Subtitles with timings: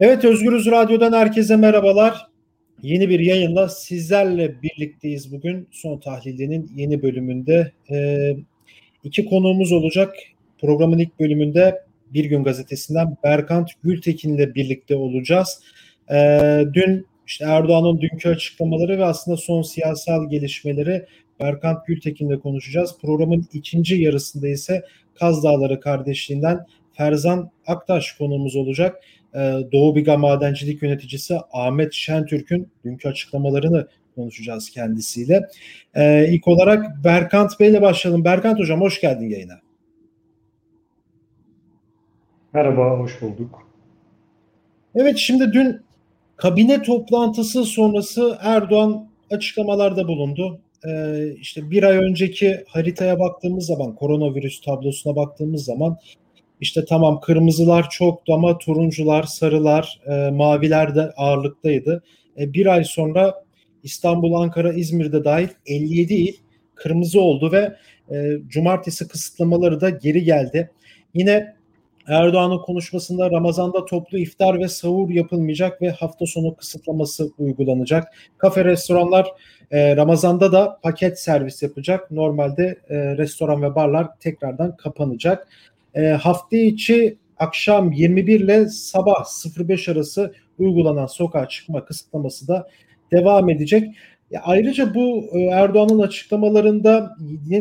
[0.00, 2.26] Evet Özgürüz Radyo'dan herkese merhabalar.
[2.82, 5.68] Yeni bir yayınla sizlerle birlikteyiz bugün.
[5.70, 7.72] Son tahlilinin yeni bölümünde.
[7.90, 8.36] Ee,
[9.04, 10.14] iki konuğumuz olacak.
[10.60, 11.82] Programın ilk bölümünde
[12.14, 15.60] Bir Gün Gazetesi'nden Berkant Gültekin'le birlikte olacağız.
[16.10, 21.06] Ee, dün işte Erdoğan'ın dünkü açıklamaları ve aslında son siyasal gelişmeleri
[21.40, 22.96] Berkant Gültekin'le konuşacağız.
[23.02, 29.02] Programın ikinci yarısında ise Kaz Dağları kardeşliğinden Ferzan Aktaş konuğumuz olacak.
[29.34, 29.38] Ee,
[29.72, 35.48] Doğu Biga Madencilik Yöneticisi Ahmet Şentürk'ün dünkü açıklamalarını konuşacağız kendisiyle.
[35.94, 38.24] Ee, ilk olarak Berkant Bey ile başlayalım.
[38.24, 39.60] Berkant Hocam hoş geldin yayına.
[42.52, 43.68] Merhaba, hoş bulduk.
[44.94, 45.80] Evet şimdi dün
[46.36, 50.60] kabine toplantısı sonrası Erdoğan açıklamalarda bulundu.
[50.88, 55.96] Ee, işte bir ay önceki haritaya baktığımız zaman, koronavirüs tablosuna baktığımız zaman
[56.60, 62.02] işte tamam kırmızılar çoktu ama turuncular, sarılar, e, maviler de ağırlıktaydı.
[62.38, 63.44] E, bir ay sonra
[63.82, 66.34] İstanbul, Ankara, İzmir'de dahil 57 il
[66.74, 67.76] kırmızı oldu ve
[68.10, 70.70] e, cumartesi kısıtlamaları da geri geldi.
[71.14, 71.54] Yine
[72.06, 78.08] Erdoğan'ın konuşmasında Ramazan'da toplu iftar ve sahur yapılmayacak ve hafta sonu kısıtlaması uygulanacak.
[78.38, 79.28] Kafe, restoranlar
[79.70, 82.10] e, Ramazan'da da paket servis yapacak.
[82.10, 85.48] Normalde e, restoran ve barlar tekrardan kapanacak.
[85.94, 89.24] E, hafta içi akşam 21 ile sabah
[89.58, 92.68] 05 arası uygulanan sokağa çıkma kısıtlaması da
[93.12, 93.94] devam edecek.
[94.30, 97.16] Ya ayrıca bu e, Erdoğan'ın açıklamalarında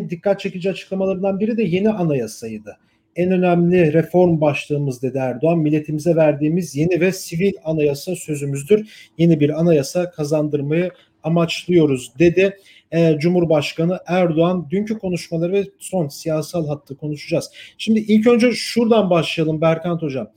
[0.09, 2.77] dikkat çekici açıklamalarından biri de yeni anayasaydı.
[3.16, 5.59] En önemli reform başlığımız dedi Erdoğan.
[5.59, 9.09] Milletimize verdiğimiz yeni ve sivil anayasa sözümüzdür.
[9.17, 10.91] Yeni bir anayasa kazandırmayı
[11.23, 12.58] amaçlıyoruz dedi.
[12.92, 17.52] E, Cumhurbaşkanı Erdoğan dünkü konuşmaları ve son siyasal hattı konuşacağız.
[17.78, 20.30] Şimdi ilk önce şuradan başlayalım Berkant Hocam.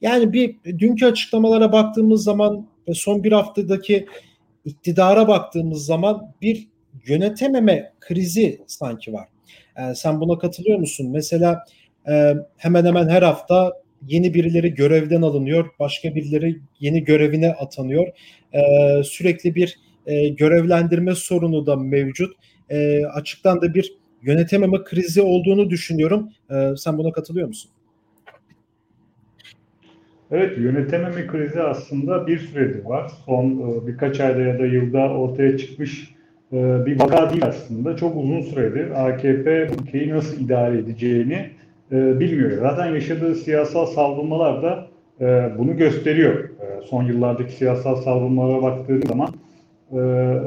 [0.00, 4.06] Yani bir dünkü açıklamalara baktığımız zaman ve son bir haftadaki
[4.64, 6.68] iktidara baktığımız zaman bir
[7.06, 9.28] yönetememe krizi sanki var.
[9.78, 11.10] Yani sen buna katılıyor musun?
[11.10, 11.64] Mesela
[12.08, 13.72] e, hemen hemen her hafta
[14.08, 18.06] yeni birileri görevden alınıyor, başka birileri yeni görevine atanıyor.
[18.52, 18.60] E,
[19.02, 22.36] sürekli bir e, görevlendirme sorunu da mevcut.
[22.70, 23.92] E, açıktan da bir
[24.22, 26.28] yönetememe krizi olduğunu düşünüyorum.
[26.50, 27.70] E, sen buna katılıyor musun?
[30.30, 33.12] Evet, yönetememe krizi aslında bir süredir var.
[33.26, 36.14] Son e, birkaç ayda ya da yılda ortaya çıkmış
[36.52, 37.96] e, bir vaka değil aslında.
[37.96, 41.50] Çok uzun süredir AKP ülkeyi nasıl idare edeceğini
[41.92, 42.58] e, bilmiyor.
[42.60, 44.86] Zaten yaşadığı siyasal savrulmalar da
[45.20, 46.44] e, bunu gösteriyor.
[46.44, 49.28] E, son yıllardaki siyasal savrulmalara baktığım zaman
[49.94, 49.98] ee,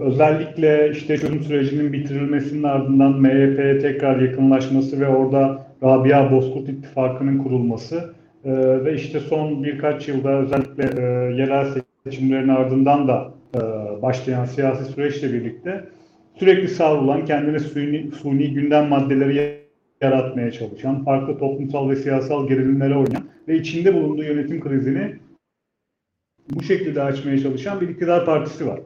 [0.02, 8.13] özellikle işte çözüm sürecinin bitirilmesinin ardından MHP'ye tekrar yakınlaşması ve orada Rabia Bozkurt İttifakı'nın kurulması
[8.46, 8.52] e,
[8.86, 11.03] ve işte son birkaç yılda özellikle e,
[11.36, 11.68] yerel
[12.03, 13.59] seçimlerin ardından da e,
[14.02, 15.86] başlayan siyasi süreçle birlikte
[16.36, 19.57] sürekli savrulan, kendine suni, suni gündem maddeleri
[20.02, 25.16] yaratmaya çalışan, farklı toplumsal ve siyasal gerilimlere oynayan ve içinde bulunduğu yönetim krizini
[26.50, 28.80] bu şekilde açmaya çalışan bir iktidar partisi var.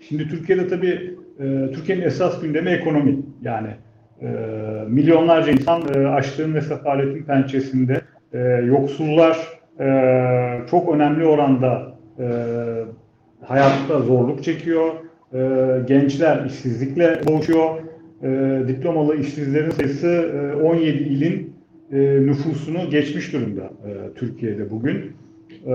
[0.00, 3.18] Şimdi Türkiye'de tabii e, Türkiye'nin esas gündemi ekonomi.
[3.42, 3.68] Yani
[4.22, 4.26] e,
[4.88, 8.00] milyonlarca insan e, açlığın ve sefaletin pençesinde.
[8.32, 9.38] E, yoksullar
[9.80, 9.86] e,
[10.70, 12.26] çok önemli oranda e,
[13.44, 14.92] hayatta zorluk çekiyor.
[15.34, 15.38] E,
[15.86, 17.70] gençler işsizlikle boğuşuyor.
[18.22, 21.54] E, diplomalı işsizlerin sayısı e, 17 ilin
[21.92, 25.12] e, nüfusunu geçmiş durumda e, Türkiye'de bugün
[25.66, 25.74] e,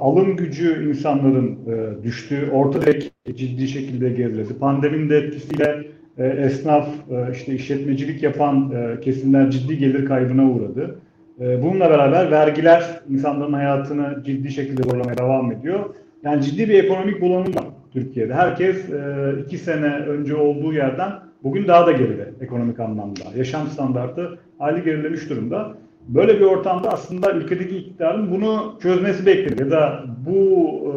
[0.00, 4.58] alım gücü insanların e, düştüğü, orta direk ciddi şekilde geriledi.
[4.58, 5.86] Pandeminin de etkisiyle
[6.18, 10.98] e, esnaf, e, işte işletmecilik yapan e, kesimler ciddi gelir kaybına uğradı.
[11.40, 15.94] E, bununla beraber vergiler insanların hayatını ciddi şekilde zorlamaya devam ediyor.
[16.22, 18.34] Yani ciddi bir ekonomik bulanım var Türkiye'de.
[18.34, 23.20] Herkes e, iki sene önce olduğu yerden bugün daha da geride ekonomik anlamda.
[23.36, 25.74] Yaşam standartı hali gerilemiş durumda.
[26.08, 30.38] Böyle bir ortamda aslında ülkedeki iktidarın bunu çözmesi beklenir ya da bu
[30.84, 30.90] e,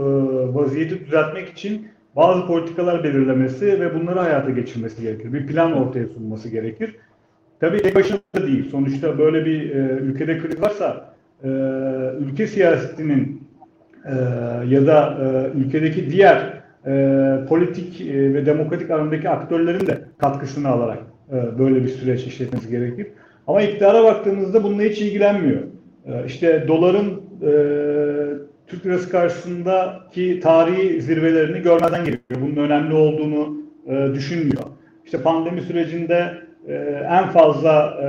[0.55, 5.33] vaziyeti düzeltmek için bazı politikalar belirlemesi ve bunları hayata geçirmesi gerekir.
[5.33, 6.95] Bir plan ortaya sunması gerekir.
[7.59, 8.69] Tabii tek başına değil.
[8.71, 11.13] Sonuçta böyle bir e, ülkede kriz varsa
[11.43, 11.47] e,
[12.19, 13.43] ülke siyasetinin
[14.05, 14.13] e,
[14.67, 20.99] ya da e, ülkedeki diğer e, politik e, ve demokratik alandaki aktörlerin de katkısını alarak
[21.31, 23.07] e, böyle bir süreç işletmesi gerekir.
[23.47, 25.61] Ama iktidara baktığımızda bununla hiç ilgilenmiyor.
[26.05, 27.51] Ee, işte doların e,
[28.73, 32.21] Türk lirası karşısındaki tarihi zirvelerini görmeden geliyor.
[32.41, 34.63] Bunun önemli olduğunu e, düşünmüyor.
[35.05, 36.33] İşte pandemi sürecinde
[36.67, 36.73] e,
[37.09, 37.99] en fazla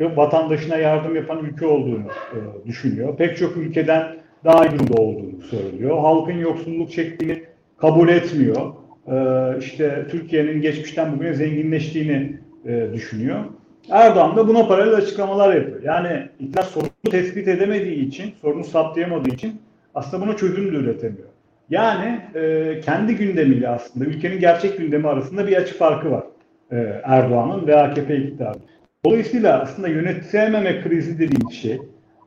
[0.00, 3.16] e, vatandaşına yardım yapan ülke olduğunu e, düşünüyor.
[3.16, 5.98] Pek çok ülkeden daha iyi durumda olduğunu söylüyor.
[5.98, 7.42] Halkın yoksulluk çektiğini
[7.78, 8.72] kabul etmiyor.
[9.08, 13.44] Ee, işte Türkiye'nin geçmişten bugüne zenginleştiğini e, düşünüyor.
[13.90, 15.82] Erdoğan da buna paralel açıklamalar yapıyor.
[15.82, 19.60] Yani iktidar sorunu tespit edemediği için, sorunu saptayamadığı için
[19.94, 21.28] aslında buna çözüm de üretemiyor.
[21.70, 26.24] Yani e, kendi gündemiyle aslında ülkenin gerçek gündemi arasında bir açı farkı var
[26.72, 28.58] e, Erdoğan'ın ve AKP iktidarı.
[29.04, 31.72] Dolayısıyla aslında yönetememe krizi dediğimiz şey,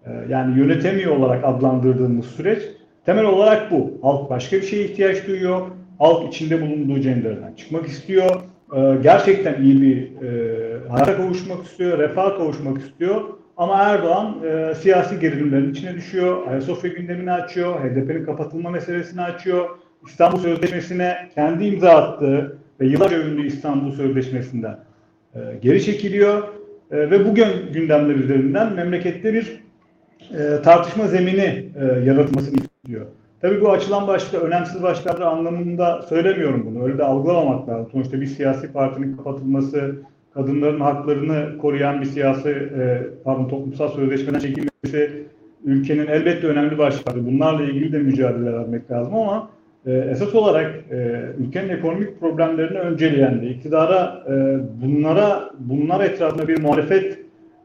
[0.06, 2.64] e, yani yönetemiyor olarak adlandırdığımız süreç
[3.06, 4.00] temel olarak bu.
[4.02, 5.68] Halk başka bir şeye ihtiyaç duyuyor.
[6.00, 8.42] Halk içinde bulunduğu cendereden çıkmak istiyor.
[8.76, 13.22] E, gerçekten iyi bir e, hayata kavuşmak istiyor, refah kavuşmak istiyor.
[13.58, 16.48] Ama Erdoğan e, siyasi gerilimlerin içine düşüyor.
[16.48, 17.80] Ayasofya gündemini açıyor.
[17.80, 19.70] HDP'nin kapatılma meselesini açıyor.
[20.08, 24.80] İstanbul Sözleşmesi'ne kendi imza attığı ve yıllarca övündüğü İstanbul Sözleşmesi'nden
[25.36, 26.44] e, geri çekiliyor.
[26.92, 29.64] E, ve bugün gündemler üzerinden memlekette bir
[30.34, 33.06] e, tartışma zemini e, yaratılmasını istiyor.
[33.42, 36.84] Tabii bu açılan başka önemsiz başlıklar anlamında söylemiyorum bunu.
[36.84, 37.88] Öyle de algılamamak lazım.
[37.92, 39.96] Sonuçta bir siyasi partinin kapatılması,
[40.34, 45.24] kadınların haklarını koruyan bir siyasi, e, pardon toplumsal sözleşmeden çekilmesi
[45.66, 47.26] ülkenin elbette önemli başlıkları.
[47.26, 49.50] Bunlarla ilgili de mücadele vermek lazım ama
[49.86, 56.62] e, esas olarak e, ülkenin ekonomik problemlerini önceleyen de iktidara e, bunlara bunlar etrafında bir
[56.62, 57.20] muhalefet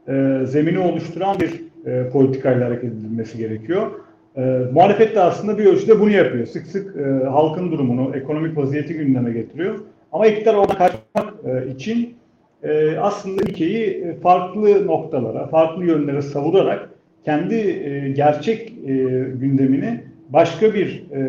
[0.07, 3.91] e, zemini oluşturan bir e, politikayla hareket edilmesi gerekiyor.
[4.37, 4.41] E,
[4.73, 6.45] muhalefet de aslında bir ölçüde bunu yapıyor.
[6.45, 9.79] Sık sık e, halkın durumunu, ekonomik vaziyeti gündeme getiriyor.
[10.11, 12.15] Ama iktidar ona kaçmak e, için
[12.63, 16.89] e, aslında ülkeyi e, farklı noktalara, farklı yönlere savurarak
[17.25, 18.93] kendi e, gerçek e,
[19.39, 21.21] gündemini başka bir e,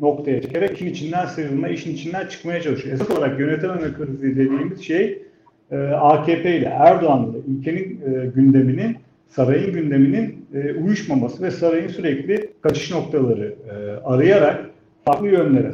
[0.00, 2.94] noktaya çekerek işin içinden sıyrılma, işin içinden çıkmaya çalışıyor.
[2.94, 5.22] Esas olarak yönetememe krizi dediğimiz şey
[5.70, 8.96] e, AKP ile Erdoğan ile ülkenin e, gündeminin
[9.28, 14.70] sarayın gündeminin e, uyuşmaması ve sarayın sürekli kaçış noktaları e, arayarak
[15.04, 15.72] farklı yönlere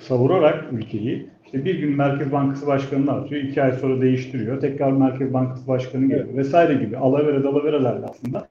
[0.00, 5.32] savurarak ülkeyi işte bir gün Merkez Bankası Başkanı'nı atıyor, iki ay sonra değiştiriyor, tekrar Merkez
[5.32, 6.36] Bankası Başkanı geliyor evet.
[6.36, 8.48] vesaire gibi alavere dalaverelerle aslında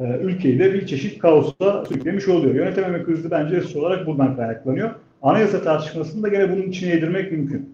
[0.00, 2.54] e, ülkeyi de bir çeşit kaosa sürüklemiş oluyor.
[2.54, 4.90] Yönetememe krizi bence esas olarak buradan kaynaklanıyor.
[5.22, 7.73] Anayasa tartışmasını da gene bunun içine yedirmek mümkün.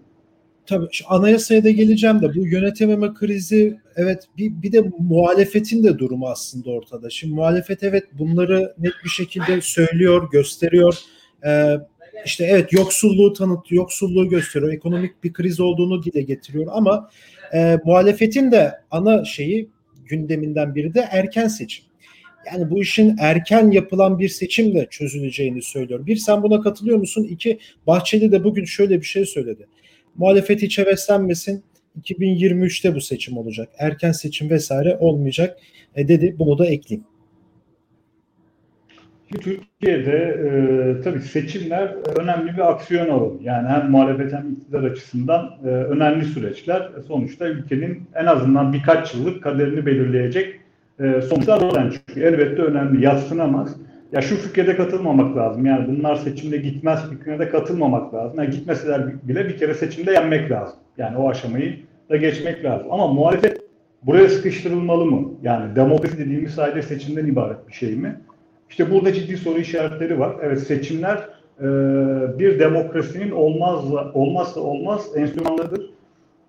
[0.65, 5.99] Tabii şu anayasaya da geleceğim de bu yönetememe krizi evet bir, bir de muhalefetin de
[5.99, 7.09] durumu aslında ortada.
[7.09, 10.97] Şimdi muhalefet evet bunları net bir şekilde söylüyor, gösteriyor.
[11.45, 11.77] Ee,
[12.25, 17.09] işte evet yoksulluğu tanıtıyor, yoksulluğu gösteriyor, ekonomik bir kriz olduğunu dile getiriyor ama
[17.53, 19.69] e, muhalefetin de ana şeyi
[20.05, 21.85] gündeminden biri de erken seçim.
[22.45, 26.05] Yani bu işin erken yapılan bir seçimle çözüleceğini söylüyor.
[26.05, 27.23] Bir sen buna katılıyor musun?
[27.23, 29.67] İki Bahçeli de bugün şöyle bir şey söyledi.
[30.15, 31.63] Muhalefet hiç heveslenmesin.
[32.01, 33.69] 2023'te bu seçim olacak.
[33.77, 35.57] Erken seçim vesaire olmayacak
[35.95, 36.35] e, dedi.
[36.39, 37.07] Bunu da ekleyeyim.
[39.31, 43.43] Türkiye'de e, tabii seçimler önemli bir aksiyon alanı.
[43.43, 46.89] Yani hem muhalefet hem iktidar açısından e, önemli süreçler.
[47.07, 50.59] Sonuçta ülkenin en azından birkaç yıllık kaderini belirleyecek
[50.99, 52.33] e, sonuçlar oradan çıkıyor.
[52.33, 53.75] Elbette önemli, yatsınamaz.
[54.11, 55.65] Ya şu fikrede katılmamak lazım.
[55.65, 58.39] Yani bunlar seçimde gitmez fikrine de katılmamak lazım.
[58.39, 60.79] Yani gitmeseler bile bir kere seçimde yenmek lazım.
[60.97, 61.79] Yani o aşamayı
[62.09, 62.87] da geçmek lazım.
[62.91, 63.61] Ama muhalefet
[64.03, 65.31] buraya sıkıştırılmalı mı?
[65.43, 68.21] Yani demokrasi dediğimiz sadece seçimden ibaret bir şey mi?
[68.69, 70.35] İşte burada ciddi soru işaretleri var.
[70.41, 71.17] Evet seçimler
[71.59, 71.65] e,
[72.39, 75.89] bir demokrasinin olmaz olmazsa olmaz enstrümanlarıdır.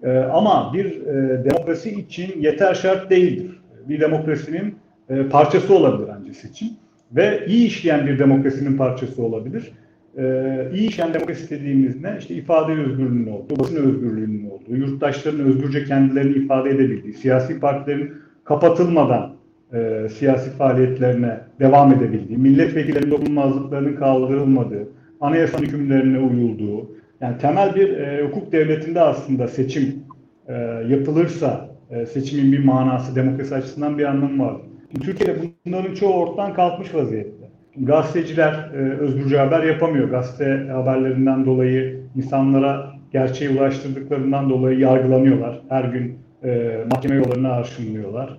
[0.02, 3.60] E, ama bir e, demokrasi için yeter şart değildir.
[3.88, 4.76] Bir demokrasinin
[5.08, 6.68] e, parçası olabilir ancak seçim.
[7.16, 9.72] Ve iyi işleyen bir demokrasinin parçası olabilir.
[10.18, 12.16] Ee, iyi işleyen demokrasi dediğimiz ne?
[12.18, 18.12] İşte ifade özgürlüğünün olduğu, basın özgürlüğünün olduğu, yurttaşların özgürce kendilerini ifade edebildiği, siyasi partilerin
[18.44, 19.34] kapatılmadan
[19.72, 24.88] e, siyasi faaliyetlerine devam edebildiği, milletvekillerinin dokunulmazlıklarının kaldırılmadığı,
[25.20, 26.90] anayasanın hükümlerine uyulduğu,
[27.20, 29.94] yani temel bir e, hukuk devletinde aslında seçim
[30.48, 30.54] e,
[30.88, 34.56] yapılırsa e, seçimin bir manası, demokrasi açısından bir anlamı var.
[35.00, 37.48] Türkiye'de bunların çoğu ortadan kalkmış vaziyette.
[37.76, 40.08] Gazeteciler e, özgürce haber yapamıyor.
[40.08, 45.60] Gazete haberlerinden dolayı insanlara gerçeği ulaştırdıklarından dolayı yargılanıyorlar.
[45.68, 48.38] Her gün e, mahkeme yollarına arşınlıyorlar.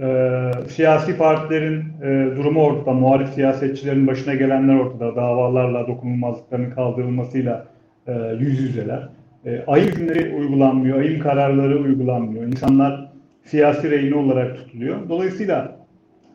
[0.00, 2.92] E, siyasi partilerin e, durumu ortada.
[2.92, 5.16] Muhalif siyasetçilerin başına gelenler ortada.
[5.16, 7.66] Davalarla, dokunulmazlıklarının kaldırılmasıyla
[8.06, 9.08] e, yüz yüzeler.
[9.46, 12.44] E, ayın hükümleri uygulanmıyor, ayın kararları uygulanmıyor.
[12.44, 13.08] İnsanlar
[13.44, 15.08] siyasi reyni olarak tutuluyor.
[15.08, 15.77] Dolayısıyla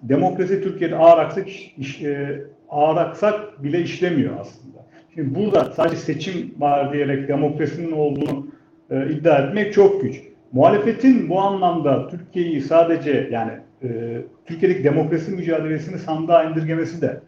[0.04, 4.86] demokrasi Türkiye'de ağır aksak, iş, e, ağır aksak bile işlemiyor aslında.
[5.16, 8.48] Şimdi burada sadece seçim var diyerek demokrasinin olduğunu
[8.92, 10.22] e, iddia etmek çok güç.
[10.52, 13.52] Muhalefetin bu anlamda Türkiye'yi sadece yani
[13.84, 17.20] e, Türkiye'deki demokrasi mücadelesini sandığa indirgemesi de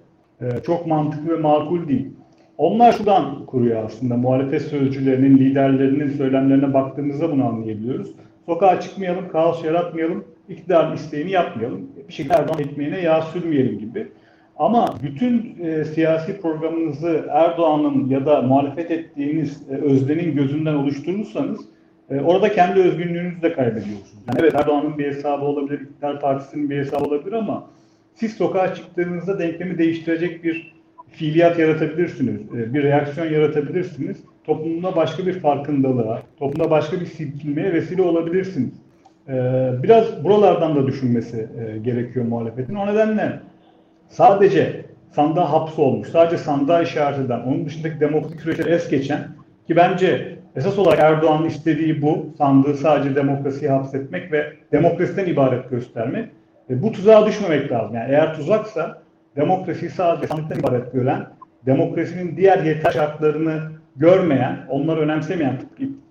[0.42, 2.08] e, çok mantıklı ve makul değil.
[2.58, 8.12] Onlar şuradan kuruyor aslında muhalefet sözcülerinin, liderlerinin söylemlerine baktığımızda bunu anlayabiliyoruz.
[8.46, 14.08] Sokağa çıkmayalım, kaos yaratmayalım, iktidarın isteğini yapmayalım, bir şekilde Erdoğan ekmeğine yağ sürmeyelim gibi.
[14.58, 21.60] Ama bütün e, siyasi programınızı Erdoğan'ın ya da muhalefet ettiğiniz e, özlemin gözünden oluşturursanız
[22.10, 24.24] e, orada kendi özgünlüğünüzü de kaybediyorsunuz.
[24.28, 27.68] Yani evet Erdoğan'ın bir hesabı olabilir, İktidar Partisi'nin bir hesabı olabilir ama
[28.14, 30.76] siz sokağa çıktığınızda denklemi değiştirecek bir
[31.12, 34.18] fiiliyat yaratabilirsiniz, e, bir reaksiyon yaratabilirsiniz.
[34.44, 38.74] Toplumda başka bir farkındalığa, toplumda başka bir silkinmeye vesile olabilirsiniz.
[39.30, 39.34] E,
[39.84, 42.76] biraz buralardan da düşünmesi e, gerekiyor muhalefetin.
[42.76, 43.40] O nedenle
[44.08, 49.20] sadece sandığa hapsolmuş, sadece sandığa işaret eden, onun dışındaki demokratik süreçleri es geçen
[49.68, 56.30] ki bence esas olarak Erdoğan'ın istediği bu, sandığı sadece demokrasiye hapsetmek ve demokrasiden ibaret göstermek.
[56.70, 57.96] E, bu tuzağa düşmemek lazım.
[57.96, 59.02] Yani eğer tuzaksa
[59.36, 61.28] demokrasiyi sadece sandıktan ibaret gören,
[61.66, 63.60] demokrasinin diğer yeter şartlarını
[63.96, 65.62] görmeyen, onları önemsemeyen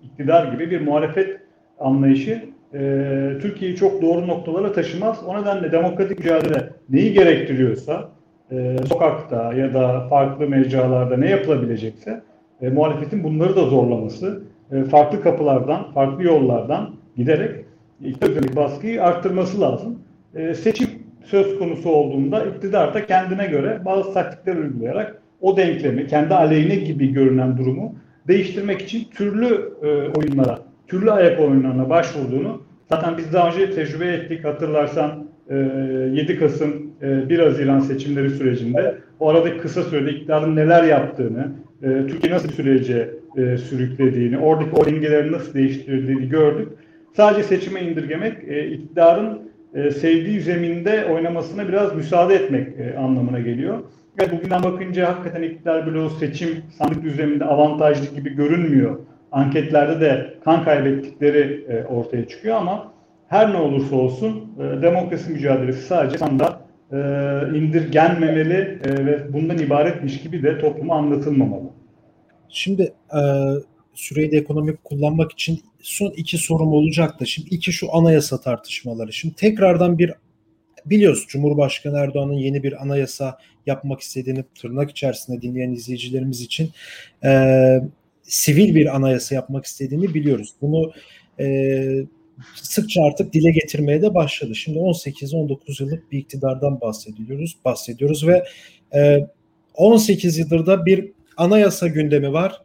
[0.03, 1.39] iktidar gibi bir muhalefet
[1.79, 5.23] anlayışı e, Türkiye'yi çok doğru noktalara taşımaz.
[5.27, 8.09] O nedenle demokratik mücadele neyi gerektiriyorsa
[8.51, 12.21] e, sokakta ya da farklı mecralarda ne yapılabilecekse
[12.61, 17.65] e, muhalefetin bunları da zorlaması, e, farklı kapılardan, farklı yollardan giderek
[18.01, 19.99] iktidar baskıyı arttırması lazım.
[20.35, 20.89] E, seçim
[21.23, 27.13] söz konusu olduğunda iktidar da kendine göre bazı taktikler uygulayarak o denklemi, kendi aleyhine gibi
[27.13, 27.95] görünen durumu
[28.27, 29.87] değiştirmek için türlü e,
[30.19, 34.45] oyunlara, türlü ayak oyunlarına başvurduğunu zaten biz daha önce tecrübe ettik.
[34.45, 40.83] Hatırlarsan e, 7 Kasım e, 1 Haziran seçimleri sürecinde o aradaki kısa sürede iktidarın neler
[40.83, 41.51] yaptığını,
[41.83, 46.67] e, Türkiye nasıl bir sürece e, sürüklediğini, oradaki o dengeleri nasıl değiştirdiğini gördük.
[47.13, 49.39] Sadece seçime indirgemek e, iktidarın
[49.73, 53.79] e, sevdiği zeminde oynamasına biraz müsaade etmek e, anlamına geliyor.
[54.31, 58.99] Bugünden bakınca hakikaten iktidar bloğu seçim sandık düzeninde avantajlı gibi görünmüyor.
[59.31, 62.93] Anketlerde de kan kaybettikleri e, ortaya çıkıyor ama
[63.27, 66.97] her ne olursa olsun e, demokrasi mücadelesi sadece sandığa e,
[67.57, 71.69] indirgenmemeli e, ve bundan ibaretmiş gibi de topluma anlatılmamalı.
[72.49, 73.21] Şimdi e,
[73.93, 77.27] süreyi de ekonomik kullanmak için son iki sorum olacaktı.
[77.27, 79.13] Şimdi iki şu anayasa tartışmaları.
[79.13, 80.13] Şimdi tekrardan bir
[80.85, 86.69] biliyoruz Cumhurbaşkanı Erdoğan'ın yeni bir anayasa yapmak istediğini tırnak içerisinde dinleyen izleyicilerimiz için
[87.23, 87.29] e,
[88.27, 90.49] sivil bir anayasa yapmak istediğini biliyoruz.
[90.61, 90.91] Bunu
[91.39, 92.05] e,
[92.55, 94.55] sıkça artık dile getirmeye de başladı.
[94.55, 98.43] Şimdi 18-19 yıllık bir iktidardan bahsediyoruz, bahsediyoruz ve
[98.95, 99.27] e,
[99.73, 102.61] 18 yıldır da bir anayasa gündemi var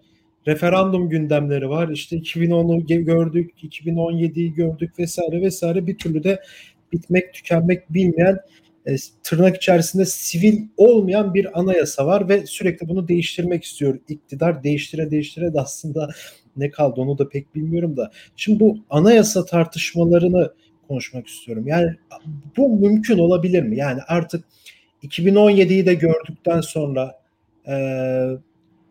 [0.46, 1.88] referandum gündemleri var.
[1.88, 6.40] İşte 2010'u gördük, 2017'yi gördük vesaire vesaire bir türlü de
[6.92, 8.38] bitmek tükenmek bilmeyen
[8.86, 14.64] e, tırnak içerisinde sivil olmayan bir anayasa var ve sürekli bunu değiştirmek istiyor iktidar.
[14.64, 16.10] Değiştire değiştire de aslında
[16.56, 18.10] ne kaldı onu da pek bilmiyorum da.
[18.36, 20.52] Şimdi bu anayasa tartışmalarını
[20.88, 21.66] konuşmak istiyorum.
[21.66, 21.96] Yani
[22.56, 23.76] bu mümkün olabilir mi?
[23.76, 24.44] Yani artık
[25.02, 27.20] 2017'yi de gördükten sonra
[27.68, 27.74] e,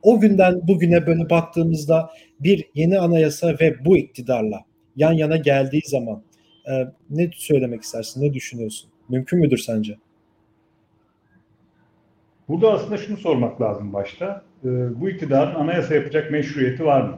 [0.01, 4.59] o günden bugüne böyle baktığımızda bir yeni anayasa ve bu iktidarla
[4.95, 6.23] yan yana geldiği zaman
[6.71, 8.89] e, ne söylemek istersin, ne düşünüyorsun?
[9.09, 9.97] Mümkün müdür sence?
[12.49, 14.41] Burada aslında şunu sormak lazım başta.
[14.65, 14.67] E,
[15.01, 17.17] bu iktidarın anayasa yapacak meşruiyeti var mı?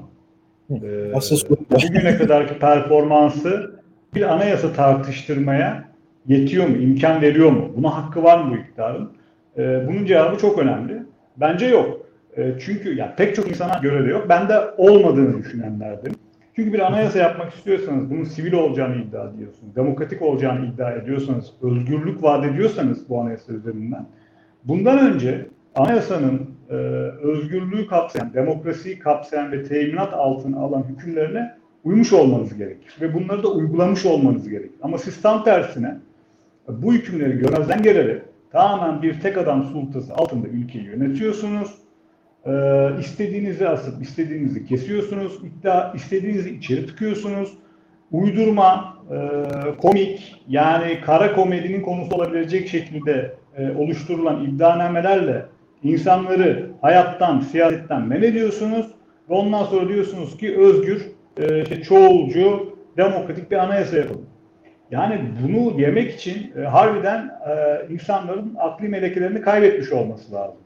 [0.87, 1.37] E, Asıl
[1.71, 3.75] bugüne kadarki performansı
[4.15, 5.89] bir anayasa tartıştırmaya
[6.27, 7.71] yetiyor mu, imkan veriyor mu?
[7.75, 9.11] Buna hakkı var mı bu iktidarın?
[9.57, 11.03] E, bunun cevabı çok önemli.
[11.37, 12.05] Bence yok.
[12.37, 14.25] E, çünkü ya pek çok insana göre de yok.
[14.29, 16.13] Ben de olmadığını düşünenlerdim.
[16.55, 22.23] Çünkü bir anayasa yapmak istiyorsanız, bunun sivil olacağını iddia ediyorsunuz, demokratik olacağını iddia ediyorsanız, özgürlük
[22.23, 24.05] vaat ediyorsanız bu anayasa üzerinden,
[24.63, 26.73] bundan önce anayasanın e,
[27.21, 32.97] özgürlüğü kapsayan, demokrasiyi kapsayan ve teminat altına alan hükümlerine uymuş olmanız gerekir.
[33.01, 34.79] Ve bunları da uygulamış olmanız gerekir.
[34.81, 35.97] Ama siz tam tersine
[36.67, 41.77] bu hükümleri görmezden gelerek tamamen bir tek adam sultası altında ülkeyi yönetiyorsunuz
[42.45, 42.51] e,
[42.99, 45.39] istediğinizi asıp istediğinizi kesiyorsunuz.
[45.43, 47.57] İddia, istediğinizi içeri tıkıyorsunuz.
[48.11, 49.17] Uydurma, e,
[49.77, 55.45] komik yani kara komedinin konusu olabilecek şekilde e, oluşturulan iddianamelerle
[55.83, 58.85] insanları hayattan, siyasetten men ediyorsunuz
[59.29, 61.05] ve ondan sonra diyorsunuz ki özgür,
[61.37, 64.25] e, işte çoğulcu, demokratik bir anayasa yapalım.
[64.91, 70.60] Yani bunu yemek için e, harbiden e, insanların akli melekelerini kaybetmiş olması lazım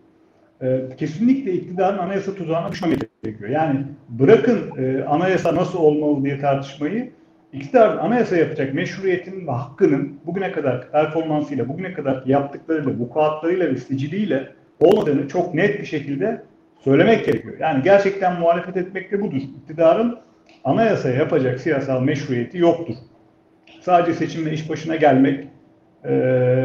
[0.62, 3.50] e, kesinlikle iktidarın anayasa tuzağına düşmemesi gerekiyor.
[3.50, 7.12] Yani bırakın e, anayasa nasıl olmalı diye tartışmayı,
[7.54, 14.50] iktidar anayasa yapacak meşruiyetinin ve hakkının bugüne kadar performansıyla, bugüne kadar yaptıklarıyla, vukuatlarıyla ve siciliyle
[14.80, 16.42] olmadığını çok net bir şekilde
[16.84, 17.56] söylemek gerekiyor.
[17.60, 19.38] Yani gerçekten muhalefet etmek de budur.
[19.38, 20.18] İktidarın
[20.64, 22.96] anayasaya yapacak siyasal meşruiyeti yoktur.
[23.82, 25.48] Sadece seçimle iş başına gelmek,
[26.04, 26.10] e,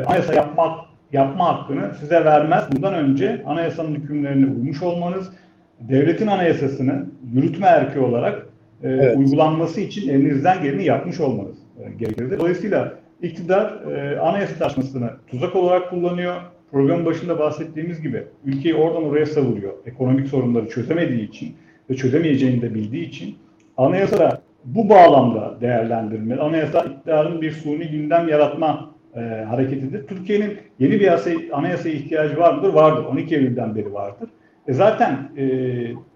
[0.07, 2.65] anayasa yapmak yapma hakkını size vermez.
[2.73, 5.33] Bundan önce anayasanın hükümlerine uymuş olmanız,
[5.81, 8.47] devletin anayasasını yürütme erki olarak
[8.83, 9.17] e, evet.
[9.17, 12.39] uygulanması için elinizden geleni yapmış olmanız e, gerekir.
[12.39, 16.35] Dolayısıyla iktidar e, anayasa tartışmasını tuzak olarak kullanıyor.
[16.71, 19.73] Programın başında bahsettiğimiz gibi ülkeyi oradan oraya savuruyor.
[19.87, 21.55] Ekonomik sorunları çözemediği için
[21.91, 23.37] ve çözemeyeceğini de bildiği için
[23.77, 30.07] anayasa bu bağlamda değerlendirme, anayasa iktidarın bir suni gündem yaratma e, hareketidir.
[30.07, 32.73] Türkiye'nin yeni bir anayasa, anayasaya ihtiyacı var mıdır?
[32.73, 33.05] Vardır.
[33.05, 34.29] 12 Eylül'den beri vardır.
[34.69, 35.45] E zaten e,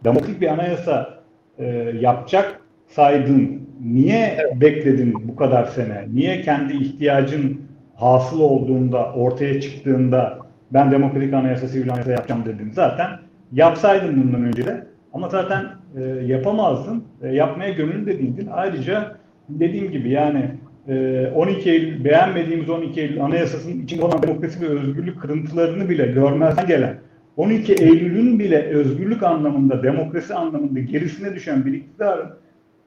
[0.04, 1.14] demokratik bir anayasa
[1.58, 1.66] e,
[2.00, 3.64] yapacak saydın.
[3.84, 4.60] Niye evet.
[4.60, 6.04] bekledin bu kadar sene?
[6.14, 7.60] Niye kendi ihtiyacın
[7.94, 10.38] hasıl olduğunda, ortaya çıktığında
[10.72, 12.70] ben demokratik anayasa, sivil anayasa yapacağım dedin.
[12.70, 13.08] Zaten
[13.52, 15.64] yapsaydın bundan önce de ama zaten
[15.96, 17.04] e, yapamazdın.
[17.22, 18.48] E, yapmaya gönüllü de değildin.
[18.52, 19.16] Ayrıca
[19.48, 20.50] dediğim gibi yani
[20.88, 26.67] 12 e, Eylül beğenmediğimiz 12 Eylül Anayasası'nın içinde olan demokrasi ve özgürlük kırıntılarını bile görmezden
[26.67, 26.97] gelen
[27.37, 32.29] 12 Eylül'ün bile özgürlük anlamında, demokrasi anlamında gerisine düşen bir iktidarın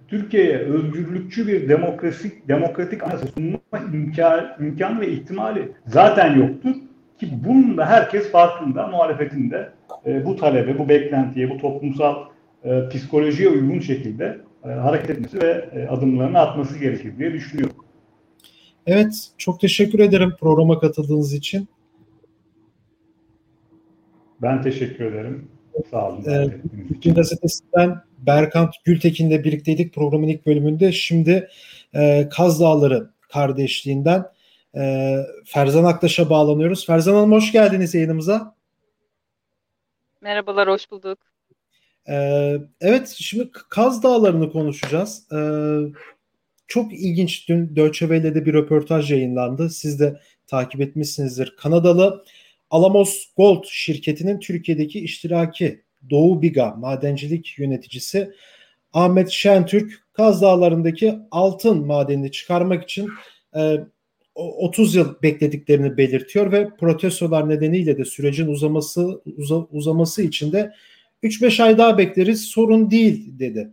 [0.08, 3.60] Türkiye'ye özgürlükçü bir demokrasi, demokratik anayasa sunma
[3.94, 6.76] imkan, imkan ve ihtimali zaten yoktur.
[7.20, 9.70] Ki bunun da herkes farkında, muhalefetinde
[10.06, 12.16] e, bu talebe, bu beklentiye, bu toplumsal
[12.64, 17.87] e, psikolojiye uygun şekilde e, hareket etmesi ve e, adımlarını atması gerekir diye düşünüyorum.
[18.88, 21.68] Evet, çok teşekkür ederim programa katıldığınız için.
[24.42, 25.48] Ben teşekkür ederim.
[25.92, 26.26] Sağ olun.
[26.26, 30.92] Ee, Türkiye Gazetesi'nden Berkant Gültekin'le birlikteydik programın ilk bölümünde.
[30.92, 31.50] Şimdi
[31.96, 34.26] e, Kaz Dağları kardeşliğinden
[34.76, 35.16] e,
[35.46, 36.86] Ferzan Aktaş'a bağlanıyoruz.
[36.86, 38.56] Ferzan Hanım hoş geldiniz yayınımıza.
[40.22, 41.20] Merhabalar, hoş bulduk.
[42.10, 45.28] Ee, evet, şimdi Kaz Dağları'nı konuşacağız.
[45.32, 45.38] Ee,
[46.68, 47.50] çok ilginç.
[47.50, 49.70] Dün Deutsche Welle'de bir röportaj yayınlandı.
[49.70, 51.56] Siz de takip etmişsinizdir.
[51.58, 52.24] Kanadalı
[52.70, 58.32] Alamos Gold şirketinin Türkiye'deki iştiraki Doğu Biga madencilik yöneticisi
[58.94, 63.10] Ahmet Şentürk Kaz Dağları'ndaki altın madenini çıkarmak için
[63.56, 63.78] e,
[64.36, 70.74] 30 yıl beklediklerini belirtiyor ve protestolar nedeniyle de sürecin uzaması uza, uzaması için de
[71.24, 73.70] 3-5 ay daha bekleriz sorun değil dedi.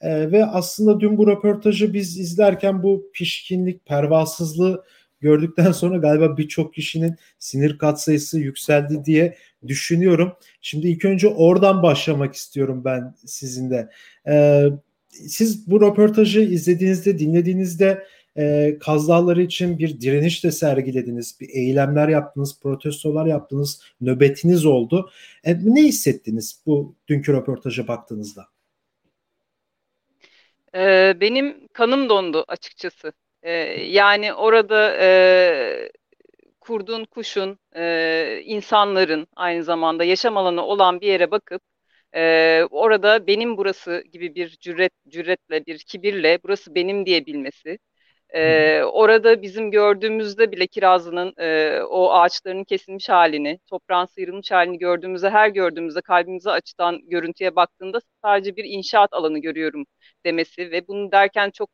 [0.00, 4.84] E, ve aslında dün bu röportajı biz izlerken bu pişkinlik, pervasızlığı
[5.20, 10.32] gördükten sonra galiba birçok kişinin sinir katsayısı yükseldi diye düşünüyorum.
[10.60, 13.88] Şimdi ilk önce oradan başlamak istiyorum ben sizinle.
[14.28, 14.64] Ee,
[15.10, 18.06] siz bu röportajı izlediğinizde, dinlediğinizde
[18.38, 19.08] e, Kaz
[19.38, 25.10] için bir direniş de sergilediniz, bir eylemler yaptınız, protestolar yaptınız, nöbetiniz oldu.
[25.44, 28.46] E, ne hissettiniz bu dünkü röportaja baktığınızda?
[31.20, 33.12] Benim kanım dondu açıkçası.
[33.42, 33.52] Ee,
[33.84, 35.92] yani orada e,
[36.60, 41.62] kurduğun kuşun, e, insanların aynı zamanda yaşam alanı olan bir yere bakıp
[42.14, 47.78] e, orada benim burası gibi bir cüret, cüretle, bir kibirle burası benim diyebilmesi.
[48.34, 55.30] E, orada bizim gördüğümüzde bile kirazının e, o ağaçlarının kesilmiş halini, toprağın sıyrılmış halini gördüğümüzde,
[55.30, 59.84] her gördüğümüzde kalbimize açıdan görüntüye baktığında sadece bir inşaat alanı görüyorum
[60.26, 61.70] demesi ve bunu derken çok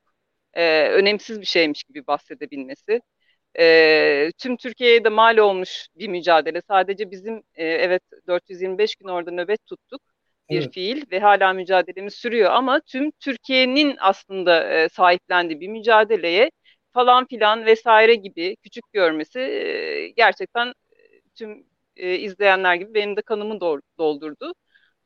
[0.55, 3.01] e, önemsiz bir şeymiş gibi bahsedebilmesi.
[3.59, 6.63] E, tüm Türkiye'ye de mal olmuş bir mücadele.
[6.69, 10.03] Sadece bizim e, evet 425 gün orada nöbet tuttuk
[10.51, 10.75] bir evet.
[10.75, 16.51] fiil ve hala mücadelemiz sürüyor ama tüm Türkiye'nin aslında e, sahiplendiği bir mücadeleye
[16.93, 20.73] falan filan vesaire gibi küçük görmesi e, gerçekten
[21.35, 23.61] tüm e, izleyenler gibi benim de kanımı
[23.99, 24.55] doldurdu.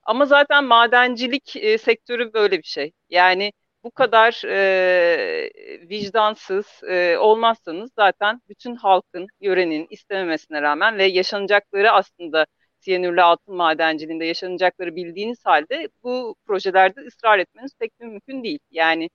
[0.03, 2.93] Ama zaten madencilik e, sektörü böyle bir şey.
[3.11, 3.53] Yani
[3.85, 5.51] bu kadar e,
[5.91, 12.47] vicdansız e, olmazsanız zaten bütün halkın, yörenin istememesine rağmen ve yaşanacakları aslında
[12.81, 18.59] siyanürlü altın madenciliğinde yaşanacakları bildiğiniz halde bu projelerde ısrar etmeniz pek mümkün değil.
[18.71, 19.11] Yani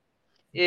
[0.54, 0.64] e,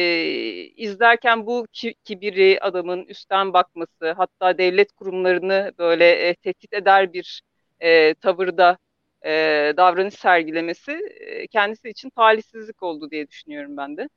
[0.75, 7.41] izlerken bu ki, kibiri adamın üstten bakması hatta devlet kurumlarını böyle e, tehdit eder bir
[7.79, 8.77] e, tavırda
[9.25, 9.31] e,
[9.77, 14.09] davranış sergilemesi e, kendisi için talihsizlik oldu diye düşünüyorum ben de.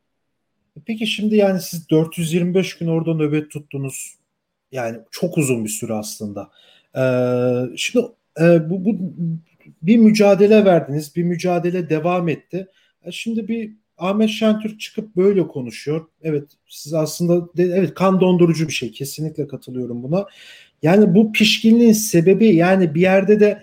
[0.86, 4.14] Peki şimdi yani siz 425 gün orada nöbet tuttunuz.
[4.72, 6.50] Yani çok uzun bir süre aslında.
[6.96, 8.06] Ee, şimdi
[8.40, 8.98] e, bu, bu
[9.82, 11.16] bir mücadele verdiniz.
[11.16, 12.68] Bir mücadele devam etti.
[13.04, 16.06] E, şimdi bir Ahmet Şentürk çıkıp böyle konuşuyor.
[16.22, 18.92] Evet siz aslında de, evet kan dondurucu bir şey.
[18.92, 20.26] Kesinlikle katılıyorum buna.
[20.82, 23.62] Yani bu pişkinliğin sebebi yani bir yerde de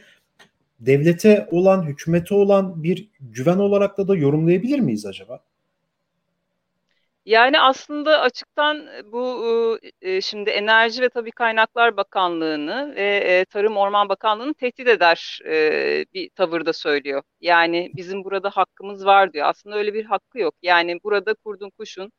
[0.80, 5.44] devlete olan, hükümete olan bir güven olarak da da yorumlayabilir miyiz acaba?
[7.28, 14.10] Yani aslında açıktan bu e, şimdi Enerji ve Tabii Kaynaklar Bakanlığı'nı ve e, Tarım Orman
[14.10, 17.24] Bakanlığı'nı tehdit eder e, bir tavırda söylüyor.
[17.42, 19.48] Yani bizim burada hakkımız var diyor.
[19.48, 20.56] Aslında öyle bir hakkı yok.
[20.62, 22.12] Yani burada kurdun kuşun,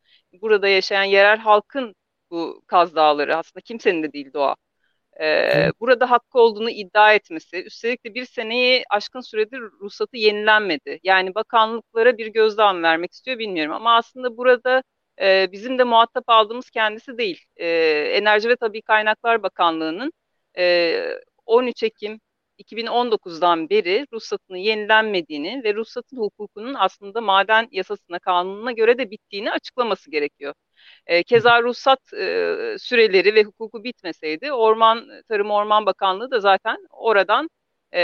[0.43, 1.95] burada yaşayan yerel halkın
[2.31, 4.57] bu Kaz Dağları aslında kimsenin de değil doğa
[5.81, 10.99] burada hakkı olduğunu iddia etmesi, üstelik de bir seneyi aşkın süredir ruhsatı yenilenmedi.
[11.03, 14.83] Yani bakanlıklara bir gözdağı vermek istiyor bilmiyorum ama aslında burada
[15.21, 17.45] e, bizim de muhatap aldığımız kendisi değil.
[17.57, 17.67] E,
[18.15, 20.13] Enerji ve Tabii Kaynaklar Bakanlığı'nın
[20.59, 22.21] e, 13 Ekim
[22.59, 30.11] 2019'dan beri ruhsatını yenilenmediğini ve ruhsatın hukukunun aslında maden yasasına, kanununa göre de bittiğini açıklaması
[30.11, 30.55] gerekiyor.
[31.07, 37.49] E, keza ruhsat e, süreleri ve hukuku bitmeseydi Orman Tarım Orman Bakanlığı da zaten oradan
[37.95, 38.03] e,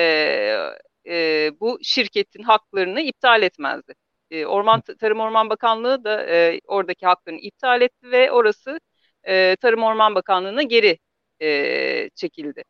[1.06, 3.94] e, bu şirketin haklarını iptal etmezdi.
[4.34, 8.80] E, Orman Tarım Orman Bakanlığı da e, oradaki haklarını iptal etti ve orası
[9.24, 10.98] e, Tarım Orman Bakanlığı'na geri
[11.42, 12.64] e, çekildi.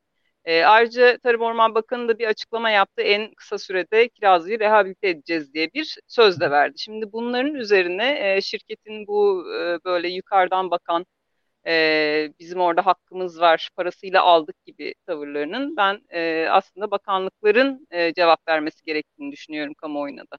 [0.44, 3.02] E, ayrıca Tarım Orman Bakanı da bir açıklama yaptı.
[3.02, 6.78] En kısa sürede Kirazlı'yı rehabilite edeceğiz diye bir söz de verdi.
[6.78, 11.06] Şimdi bunların üzerine e, şirketin bu e, böyle yukarıdan bakan
[11.66, 18.48] e, bizim orada hakkımız var parasıyla aldık gibi tavırlarının ben e, aslında bakanlıkların e, cevap
[18.48, 20.38] vermesi gerektiğini düşünüyorum kamuoyuna da.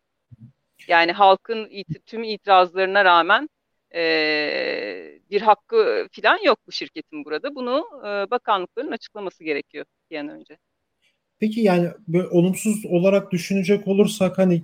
[0.87, 3.49] Yani halkın it tüm itirazlarına rağmen
[3.95, 4.01] e,
[5.31, 7.55] bir hakkı falan yok bu şirketin burada.
[7.55, 10.57] Bunu e, bakanlıkların açıklaması gerekiyor bir an önce.
[11.39, 14.61] Peki yani böyle olumsuz olarak düşünecek olursak hani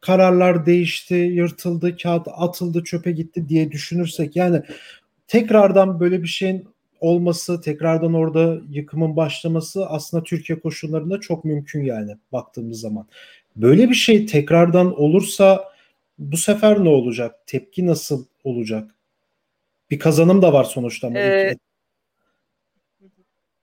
[0.00, 4.62] kararlar değişti, yırtıldı, kağıt atıldı, çöpe gitti diye düşünürsek yani
[5.26, 6.68] tekrardan böyle bir şeyin
[7.00, 13.06] olması, tekrardan orada yıkımın başlaması aslında Türkiye koşullarında çok mümkün yani baktığımız zaman.
[13.58, 15.72] Böyle bir şey tekrardan olursa
[16.18, 17.46] bu sefer ne olacak?
[17.46, 18.94] Tepki nasıl olacak?
[19.90, 21.18] Bir kazanım da var sonuçta ama.
[21.18, 21.56] Ee,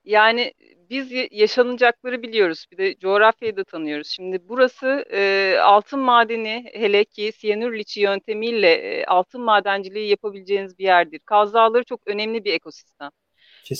[0.05, 0.53] yani
[0.89, 2.65] biz yaşanacakları biliyoruz.
[2.71, 4.07] Bir de coğrafyayı da tanıyoruz.
[4.07, 10.83] Şimdi burası e, altın madeni hele ki siyanür liçi yöntemiyle e, altın madenciliği yapabileceğiniz bir
[10.83, 11.19] yerdir.
[11.19, 13.11] Kaz Dağları çok önemli bir ekosistem.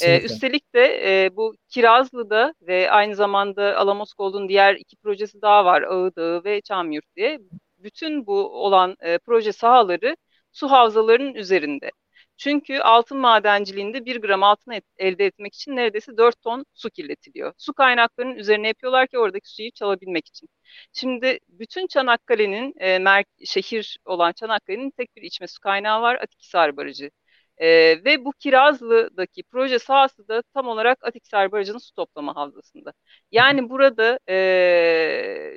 [0.02, 0.82] Ee, üstelik de
[1.26, 5.82] e, bu Kirazlı'da ve aynı zamanda Alamos Gold'un diğer iki projesi daha var.
[5.82, 7.40] Ağı ve Çamyurt diye.
[7.78, 8.34] Bütün bu
[8.66, 10.18] olan e, proje sahaları
[10.52, 11.92] su havzalarının üzerinde.
[12.38, 17.54] Çünkü altın madenciliğinde bir gram altın et, elde etmek için neredeyse 4 ton su kirletiliyor.
[17.58, 20.50] Su kaynaklarının üzerine yapıyorlar ki oradaki suyu çalabilmek için.
[20.94, 26.78] Şimdi bütün Çanakkale'nin e, mer- şehir olan Çanakkale'nin tek bir içme su kaynağı var Atikhisar
[26.78, 27.12] Barajı.
[27.58, 27.68] E,
[28.06, 32.94] ve bu Kirazlı'daki proje sahası da tam olarak Atikhisar Barajı'nın su toplama havzasında.
[33.32, 35.54] Yani burada e,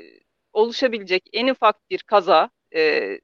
[0.53, 3.19] oluşabilecek en ufak bir kaza, e,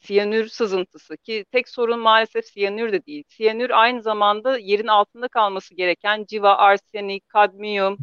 [0.00, 3.24] siyanür sızıntısı ki tek sorun maalesef siyanür de değil.
[3.28, 7.98] Siyanür aynı zamanda yerin altında kalması gereken civa, arsenik, kadmiyum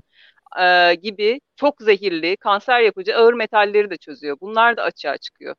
[0.59, 4.37] e, gibi çok zehirli, kanser yapıcı ağır metalleri de çözüyor.
[4.41, 5.55] Bunlar da açığa çıkıyor.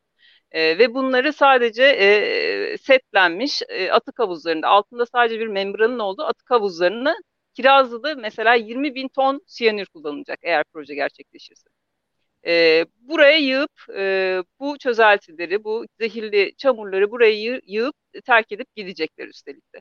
[0.53, 6.51] E, ve bunları sadece e, setlenmiş e, atık havuzlarında, altında sadece bir membranın olduğu atık
[6.51, 7.15] havuzlarını
[7.55, 11.69] Kirazlı'da mesela 20 bin ton siyanür kullanılacak eğer proje gerçekleşirse
[12.47, 19.75] e, buraya yığıp e, bu çözeltileri, bu zehirli çamurları buraya yığıp terk edip gidecekler üstelik
[19.75, 19.81] de.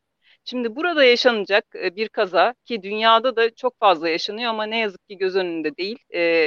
[0.49, 5.17] Şimdi burada yaşanacak bir kaza ki dünyada da çok fazla yaşanıyor ama ne yazık ki
[5.17, 5.97] göz önünde değil.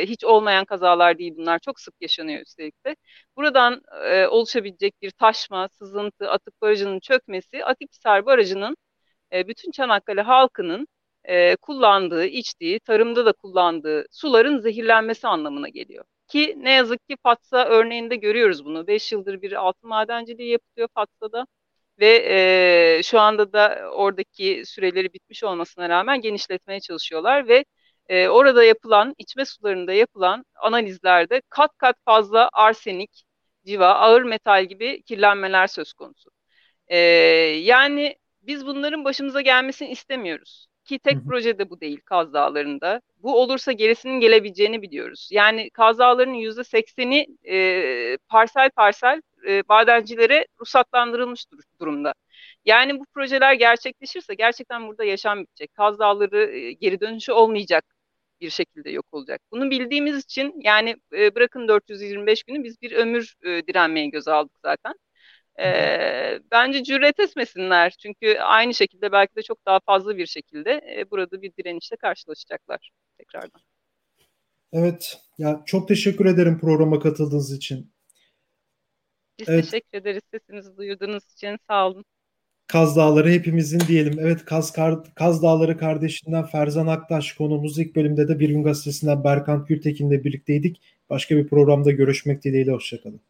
[0.07, 2.97] Hiç olmayan kazalar değil bunlar çok sık yaşanıyor üstelik de.
[3.37, 3.83] Buradan
[4.31, 8.77] oluşabilecek bir taşma, sızıntı, atık barajının çökmesi Atikhisar Barajı'nın
[9.33, 10.89] bütün Çanakkale halkının
[11.63, 16.05] kullandığı, içtiği, tarımda da kullandığı suların zehirlenmesi anlamına geliyor.
[16.29, 18.87] Ki ne yazık ki Fatsa örneğinde görüyoruz bunu.
[18.87, 21.47] 5 yıldır bir altın madenciliği yapılıyor Fatsa'da
[22.01, 22.27] ve
[22.99, 27.65] e, şu anda da oradaki süreleri bitmiş olmasına rağmen genişletmeye çalışıyorlar ve
[28.09, 33.25] e, orada yapılan içme sularında yapılan analizlerde kat kat fazla arsenik,
[33.67, 36.31] civa, ağır metal gibi kirlenmeler söz konusu.
[36.89, 36.99] E,
[37.65, 40.67] yani biz bunların başımıza gelmesini istemiyoruz.
[40.91, 43.01] Ki tek proje de bu değil Kaz Dağları'nda.
[43.23, 45.29] Bu olursa gerisinin gelebileceğini biliyoruz.
[45.33, 52.15] Yani Kaz Dağları'nın %80'i e, parsel parsel e, madencilere ruhsatlandırılmış dur- durumda.
[52.65, 55.75] Yani bu projeler gerçekleşirse gerçekten burada yaşam bitecek.
[55.75, 57.85] Kaz Dağları e, geri dönüşü olmayacak
[58.41, 59.41] bir şekilde yok olacak.
[59.53, 64.59] Bunu bildiğimiz için yani e, bırakın 425 günü biz bir ömür e, direnmeye göz aldık
[64.65, 64.95] zaten.
[65.61, 67.95] E, bence cüret etmesinler.
[67.99, 72.91] Çünkü aynı şekilde belki de çok daha fazla bir şekilde e, burada bir direnişle karşılaşacaklar
[73.19, 73.61] tekrardan.
[74.73, 75.19] Evet.
[75.39, 77.93] Ya çok teşekkür ederim programa katıldığınız için.
[79.39, 79.65] Biz evet.
[79.65, 81.57] teşekkür ederiz sesinizi duyurduğunuz için.
[81.69, 82.05] Sağ olun.
[82.67, 84.19] Kaz Dağları hepimizin diyelim.
[84.21, 89.25] Evet Kaz, Kar, Kaz Dağları kardeşinden Ferzan Aktaş konuğumuz ilk bölümde de Bir Gün Gazetesi'nden
[89.25, 90.81] Berkant Gültekin'le birlikteydik.
[91.11, 92.73] Başka bir programda görüşmek dileğiyle.
[92.73, 93.21] Hoşçakalın.